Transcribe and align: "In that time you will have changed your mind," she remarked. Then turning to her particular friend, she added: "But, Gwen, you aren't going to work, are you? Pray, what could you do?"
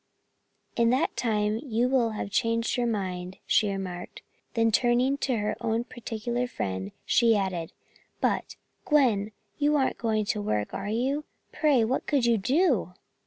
"In 0.75 0.89
that 0.89 1.15
time 1.15 1.59
you 1.61 1.87
will 1.87 2.13
have 2.17 2.31
changed 2.31 2.75
your 2.75 2.87
mind," 2.87 3.37
she 3.45 3.69
remarked. 3.69 4.23
Then 4.55 4.71
turning 4.71 5.15
to 5.19 5.37
her 5.37 5.55
particular 5.87 6.47
friend, 6.47 6.91
she 7.05 7.37
added: 7.37 7.71
"But, 8.19 8.55
Gwen, 8.83 9.31
you 9.59 9.75
aren't 9.75 9.99
going 9.99 10.25
to 10.33 10.41
work, 10.41 10.73
are 10.73 10.89
you? 10.89 11.25
Pray, 11.51 11.83
what 11.83 12.07
could 12.07 12.25
you 12.25 12.39
do?" 12.39 12.95